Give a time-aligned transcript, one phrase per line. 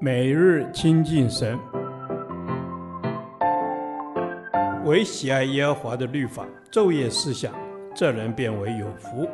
[0.00, 1.58] 每日亲近神，
[4.84, 7.54] 唯喜爱耶和华的律法，昼夜思想，
[7.94, 9.26] 这人便为有福。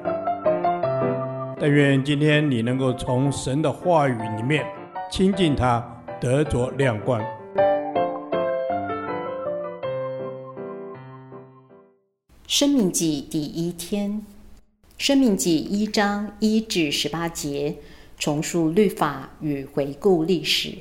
[1.59, 4.65] 但愿今天你能够从神的话语里面
[5.11, 5.85] 亲近他，
[6.21, 7.21] 得着亮光。
[12.47, 14.25] 生命记第一天，
[14.99, 17.75] 生命记一章一至十八节。
[18.21, 20.75] 重述律法与回顾历史。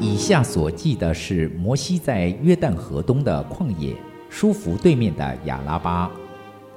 [0.00, 3.94] 以下所记的是摩西在约旦河东的旷野，
[4.28, 6.10] 舒弗对面的亚拉巴，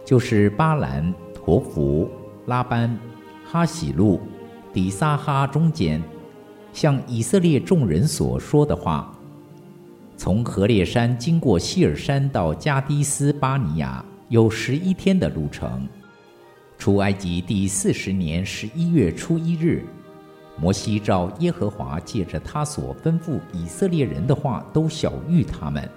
[0.05, 2.08] 就是巴兰、陀弗、
[2.46, 2.96] 拉班、
[3.44, 4.22] 哈喜路、
[4.72, 5.99] 底撒哈中间。
[6.73, 9.16] 向以色列众人所说的话：
[10.18, 15.88] 从何烈山经过希尔山到加低斯巴尼亚，有十一天的路程。
[16.77, 19.85] 出埃及第四十年十一月初一日，
[20.60, 25.88] 摩西照耶和华借着他所吩咐以色列人的话，都晓谕他们。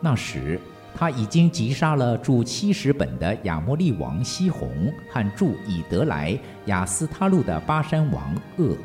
[0.00, 0.58] 那时
[0.94, 8.76] 他已经击杀了住希实本的亚摩利王西宏和住以得来亚斯他路的巴珊王噩。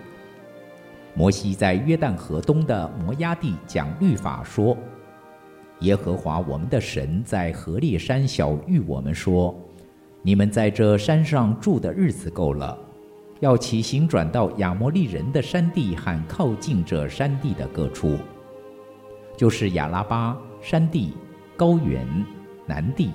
[1.17, 4.77] 摩西在约旦河东的摩押地讲律法说
[5.81, 9.55] ：“耶和华我们的神在何烈山晓谕我们说，
[10.21, 12.77] 你们在这山上住的日子够了，
[13.39, 18.15] 要起行转到亚摩利人的山地和靠近这山地的各处，
[19.35, 21.15] 就是亚拉巴山地、
[21.55, 22.05] 高原、
[22.67, 23.09] 南地、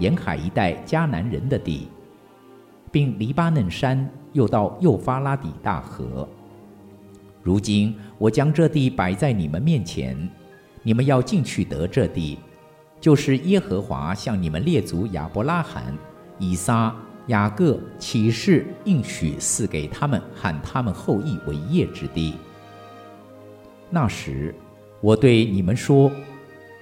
[0.00, 1.86] 沿海一带迦南人的地，
[2.90, 6.28] 并黎巴嫩山，又到幼发拉底大河。”
[7.44, 10.16] 如今我将这地摆在你们面前，
[10.82, 12.38] 你们要进去得这地，
[12.98, 15.94] 就是耶和华向你们列祖亚伯拉罕、
[16.38, 22.34] 以撒、雅各起誓应许赐给他们和他们后裔为业之地。
[23.90, 24.54] 那时，
[25.02, 26.10] 我对你们说，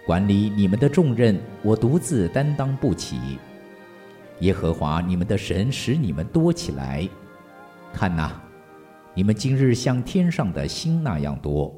[0.07, 3.19] 管理你们的重任，我独自担当不起。
[4.39, 7.09] 耶和华你们的神使你们多起来，
[7.93, 8.41] 看哪。
[9.15, 11.71] 你们今日像天上的星那样多，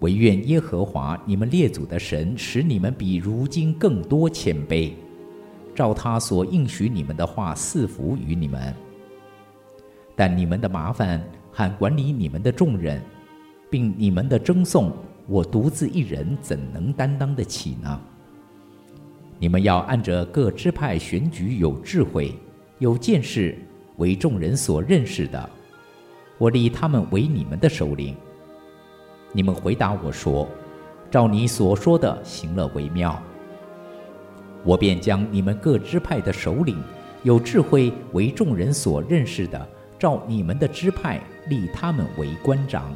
[0.00, 4.92] 惟愿耶和华你们列祖的神使你们比如今更多谦卑，
[5.74, 8.74] 照他所应许你们的话赐福于你们。
[10.14, 13.00] 但你们的麻烦和管理你们的重任，
[13.70, 14.92] 并你们的争讼，
[15.26, 17.98] 我独自一人怎能担当得起呢？
[19.38, 22.34] 你们要按着各支派选举有智慧、
[22.78, 23.56] 有见识、
[23.96, 25.50] 为众人所认识的。
[26.42, 28.16] 我立他们为你们的首领。
[29.30, 30.48] 你们回答我说
[31.08, 33.16] ：“照你所说的行了为妙。”
[34.66, 36.82] 我便将你们各支派的首领，
[37.22, 39.68] 有智慧为众人所认识的，
[40.00, 42.92] 照你们的支派立他们为官长、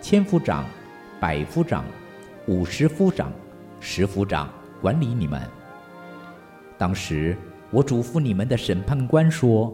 [0.00, 0.64] 千夫长、
[1.20, 1.84] 百夫长、
[2.48, 3.32] 五十夫长、
[3.78, 4.50] 十夫长，
[4.82, 5.40] 管理你们。
[6.76, 7.36] 当时
[7.70, 9.72] 我嘱咐你们的审判官说。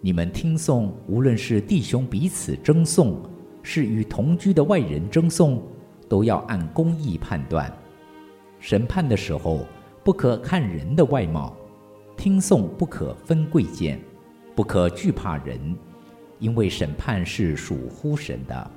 [0.00, 3.20] 你们听讼，无论是弟兄彼此争讼，
[3.64, 5.60] 是与同居的外人争讼，
[6.08, 7.72] 都要按公义判断。
[8.60, 9.66] 审判的时候，
[10.04, 11.52] 不可看人的外貌；
[12.16, 13.98] 听讼不可分贵贱，
[14.54, 15.58] 不可惧怕人，
[16.38, 18.70] 因为审判是属乎神的。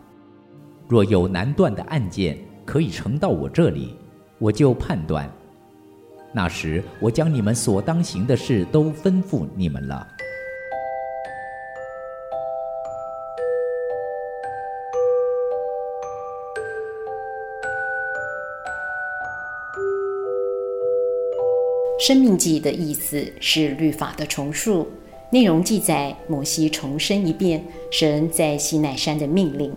[0.88, 3.96] 若有难断的案件，可以呈到我这里，
[4.40, 5.32] 我就判断。
[6.34, 10.08] 那时，我将你们所当行的事都吩咐你们了。
[22.02, 24.88] 生命记的意思是律法的重述，
[25.30, 29.72] 内容记载摩西重申一遍神在西奈山的命令。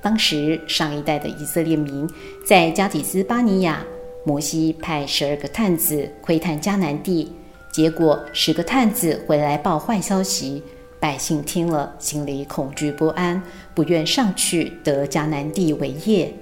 [0.00, 2.08] 当时上一代的以色列民
[2.46, 3.84] 在加底斯巴尼亚，
[4.24, 7.30] 摩西派十二个探子窥探迦南地，
[7.70, 10.62] 结果十个探子回来报坏消息，
[10.98, 13.42] 百姓听了心里恐惧不安，
[13.74, 16.32] 不愿上去得迦南地为业。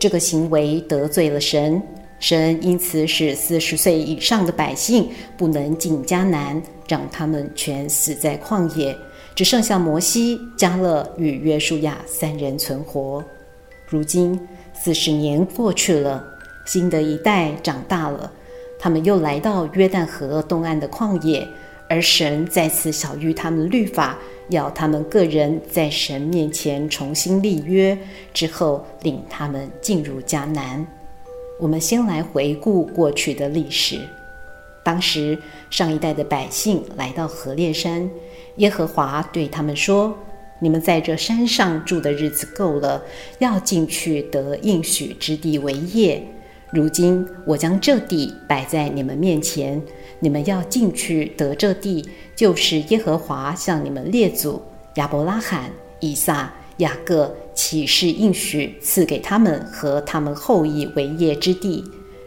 [0.00, 1.80] 这个行为得罪了神。
[2.20, 5.08] 神因此使四十岁以上的百姓
[5.38, 8.94] 不能进迦南，让他们全死在旷野，
[9.34, 13.24] 只剩下摩西、迦勒与约书亚三人存活。
[13.88, 14.38] 如今
[14.74, 16.22] 四十年过去了，
[16.66, 18.30] 新的一代长大了，
[18.78, 21.48] 他们又来到约旦河东岸的旷野，
[21.88, 24.18] 而神再次晓谕他们律法，
[24.50, 27.96] 要他们个人在神面前重新立约，
[28.34, 30.86] 之后领他们进入迦南。
[31.60, 34.00] 我们先来回顾过去的历史。
[34.82, 38.08] 当时上一代的百姓来到何烈山，
[38.56, 40.16] 耶和华对他们说
[40.58, 43.02] ：“你们在这山上住的日子够了，
[43.38, 46.22] 要进去得应许之地为业。
[46.72, 49.82] 如今我将这地摆在你们面前，
[50.18, 54.62] 你们要进去得这地，就是耶和华向你们列祖
[54.94, 61.82] 亚伯拉罕、以撒、雅各起誓应许赐给他们和他们后裔为业之地。”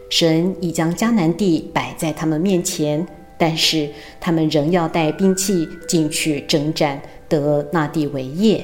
[0.10, 3.06] 神已将迦南地摆在他们面前，
[3.36, 3.90] 但是
[4.20, 8.64] 他们仍要带兵器进去征战，得那地为业。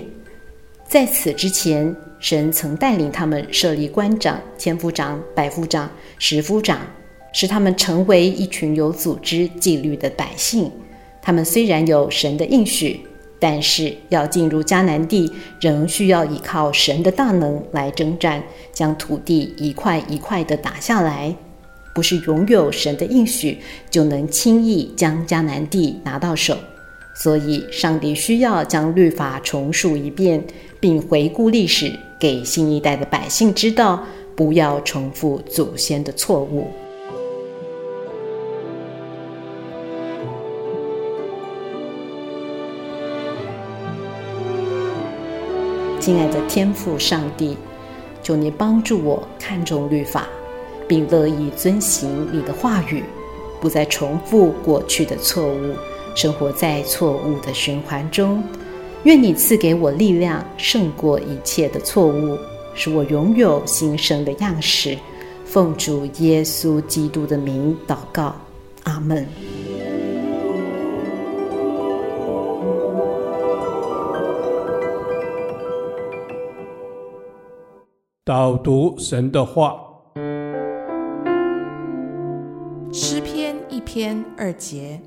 [0.87, 5.89] 在此之前，神曾带领他们设立官长、千夫长、百夫长、
[6.19, 6.79] 十夫长，
[7.33, 10.71] 使他们成为一群有组织、纪律的百姓。
[11.19, 12.99] 他们虽然有神的应许，
[13.39, 15.31] 但是要进入迦南地，
[15.61, 18.43] 仍需要依靠神的大能来征战，
[18.73, 21.33] 将土地一块一块地打下来。
[21.95, 23.57] 不是拥有神的应许
[23.89, 26.57] 就能轻易将迦南地拿到手，
[27.15, 30.41] 所以上帝需要将律法重述一遍，
[30.79, 34.03] 并回顾历史，给新一代的百姓知道，
[34.35, 36.67] 不要重复祖先的错误。
[45.99, 47.57] 亲爱的天父上帝，
[48.23, 50.27] 求你帮助我看重律法。
[50.87, 53.03] 并乐意遵行你的话语，
[53.61, 55.75] 不再重复过去的错误，
[56.15, 58.41] 生活在错误的循环中。
[59.03, 62.35] 愿你赐给我力量，胜过一切的错误，
[62.73, 64.97] 使我拥有新生的样式。
[65.45, 68.35] 奉主耶稣基督的名祷告，
[68.85, 69.27] 阿门。
[78.29, 79.75] 导读神的话。
[82.93, 85.01] 诗篇一篇二节，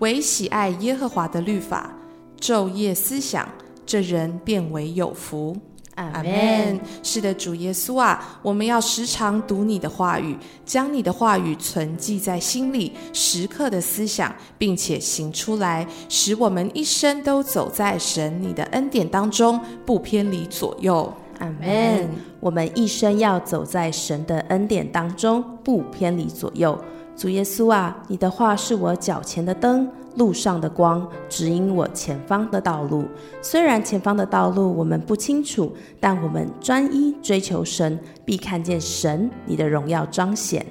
[0.00, 1.90] 唯喜爱耶和华的律法，
[2.38, 3.48] 昼夜思想，
[3.86, 5.56] 这人便为有福。
[5.94, 6.78] 阿门。
[7.02, 10.36] 是的，主耶稣啊，我们要时常读你的话语，
[10.66, 21.10] 将你的话语存记在心里，时刻的思想，并且行出来，使我们一生都走在神你的恩典当中，不偏离左右。
[21.38, 22.08] 阿门。
[22.40, 26.78] 我们一生要走在神的恩典当中，不偏离左右。
[27.16, 33.04] 主耶稣啊，你的话是我脚前的灯，路上的光，指引我前方的道路。
[33.42, 40.64] 虽然前方的道路我们不清楚，但我们专一追求神，必看见神你的荣耀彰显。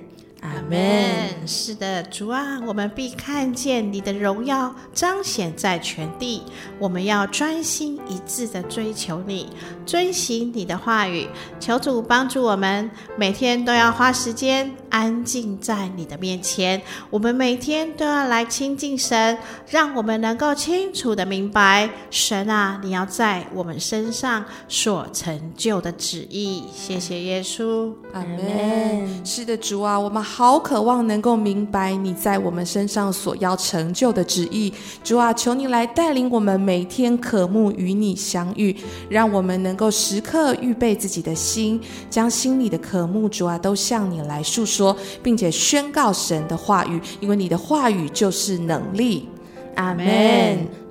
[0.48, 1.48] 阿门。
[1.48, 6.44] 是的，主啊，我们必看见你的荣耀彰显在全地。
[6.80, 9.50] 我们要专心一致的追求你，
[9.86, 11.28] 遵行你的话语。
[11.60, 16.82] 求主帮助我们，每天都要花时间安静在你的面前。
[17.10, 19.38] 我们每天都要来亲近神，
[19.70, 26.64] 让我们能够清楚的明白神啊，你要在我们身上所成就的旨意。
[26.74, 27.94] 谢谢耶稣。
[28.14, 29.26] 阿门。
[29.26, 30.18] 是的，主啊，我们。
[30.38, 34.72] 好渴望能够明白你在我们身上所要成就的旨意，
[35.04, 38.76] 主啊，求你来带领我们每天渴慕与你相遇，
[39.10, 49.28] 让我们能够时刻预备自己的心，将心里的渴慕，主啊，都向你来诉说，并且宣告神的话语，因为你的话语就是能力。
[49.74, 50.06] 阿门。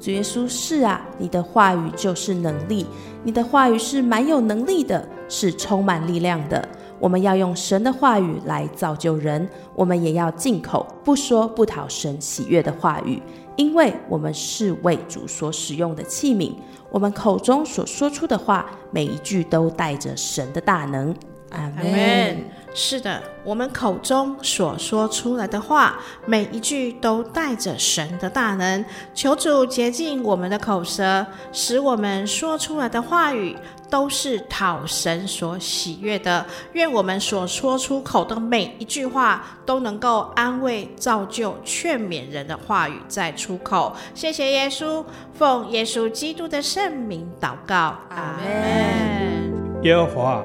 [0.00, 2.84] 主耶稣，是啊，你的话语就是能力，
[3.22, 6.68] 你的话语是蛮有能力的，是充满力量的。
[6.98, 13.22] 我们要用神的话语来造就人，我们也要进口不说不讨神喜悦的话语，
[13.56, 16.52] 因为我们是为主所使用的器皿。
[16.90, 21.14] 我们口中所说出的话，每一句都带着神的大能。
[21.50, 22.38] 阿门。
[22.78, 28.84] 是的，我们口中所说出来的话，每一句都带着神的大能。
[29.14, 33.56] 求主洁净我们的口舌，使我们说出来的话语。
[33.88, 36.44] 都是讨神所喜悦的。
[36.72, 43.94] 愿我们所说出口的每一句话，都能够安慰、造就、劝勉人的话语再出口。
[44.12, 45.04] 谢谢耶稣，
[45.34, 49.54] 奉耶稣基督的圣名祷告，阿门。
[49.84, 50.44] 耶和华，